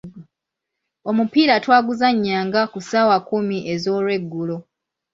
[1.09, 4.57] Omupiira twaguzannyanga ku ssaawa kkumi ez’olweggulo.